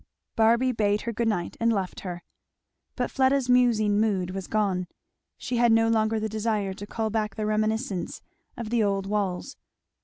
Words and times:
Barby 0.35 0.71
bade 0.71 1.01
her 1.01 1.13
good 1.13 1.27
night 1.27 1.55
and 1.59 1.71
left 1.71 1.99
her. 1.99 2.23
But 2.95 3.11
Fleda's 3.11 3.49
musing 3.49 3.99
mood 3.99 4.31
was 4.31 4.47
gone. 4.47 4.87
She 5.37 5.57
had 5.57 5.71
no 5.71 5.89
longer 5.89 6.19
the 6.19 6.27
desire 6.27 6.73
to 6.73 6.87
call 6.87 7.11
back 7.11 7.35
the 7.35 7.45
reminiscences 7.45 8.23
of 8.57 8.71
the 8.71 8.83
old 8.83 9.05
walls. 9.05 9.57